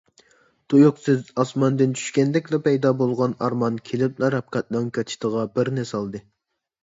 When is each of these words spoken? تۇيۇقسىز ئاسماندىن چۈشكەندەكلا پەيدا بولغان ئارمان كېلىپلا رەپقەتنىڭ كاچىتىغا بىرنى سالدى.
تۇيۇقسىز 0.73 1.19
ئاسماندىن 1.41 1.91
چۈشكەندەكلا 1.99 2.59
پەيدا 2.69 2.93
بولغان 3.03 3.35
ئارمان 3.47 3.77
كېلىپلا 3.89 4.29
رەپقەتنىڭ 4.37 4.87
كاچىتىغا 4.97 5.47
بىرنى 5.59 5.85
سالدى. 5.91 6.23